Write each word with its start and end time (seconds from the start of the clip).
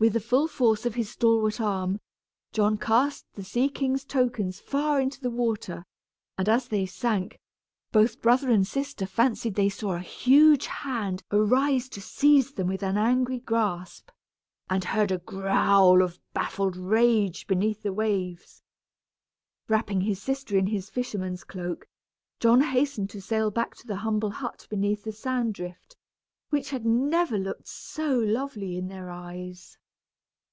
With 0.00 0.12
the 0.12 0.20
full 0.20 0.46
force 0.46 0.86
of 0.86 0.94
his 0.94 1.10
stalwart 1.10 1.60
arm, 1.60 1.98
John 2.52 2.78
cast 2.78 3.26
the 3.34 3.42
sea 3.42 3.68
king's 3.68 4.04
tokens 4.04 4.60
far 4.60 5.00
into 5.00 5.20
the 5.20 5.28
water; 5.28 5.84
and 6.36 6.48
as 6.48 6.68
they 6.68 6.86
sank, 6.86 7.36
both 7.90 8.22
brother 8.22 8.48
and 8.48 8.64
sister 8.64 9.06
fancied 9.06 9.56
they 9.56 9.68
saw 9.68 9.94
a 9.94 9.98
huge 9.98 10.66
hand 10.66 11.24
arise 11.32 11.88
to 11.88 12.00
seize 12.00 12.52
them 12.52 12.68
with 12.68 12.84
an 12.84 12.96
angry 12.96 13.40
grasp, 13.40 14.10
and 14.70 14.84
heard 14.84 15.10
a 15.10 15.18
growl 15.18 16.00
of 16.00 16.20
baffled 16.32 16.76
rage 16.76 17.48
beneath 17.48 17.82
the 17.82 17.92
waves. 17.92 18.62
Wrapping 19.66 20.02
his 20.02 20.22
sister 20.22 20.56
in 20.56 20.68
his 20.68 20.88
fisherman's 20.88 21.42
cloak, 21.42 21.88
John 22.38 22.60
hastened 22.60 23.10
to 23.10 23.20
sail 23.20 23.50
back 23.50 23.74
to 23.78 23.86
the 23.88 23.96
humble 23.96 24.30
hut 24.30 24.64
beneath 24.70 25.02
the 25.02 25.10
sand 25.10 25.54
drift, 25.54 25.96
which 26.50 26.70
had 26.70 26.86
never 26.86 27.36
looked 27.36 27.66
so 27.66 28.16
lovely 28.16 28.76
in 28.76 28.86
their 28.86 29.10
eyes. 29.10 29.76